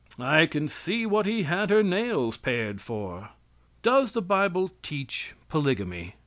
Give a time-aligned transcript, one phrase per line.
[0.17, 3.29] I can see what he had her nails pared for.
[3.83, 6.15] Does the bible teach polygamy?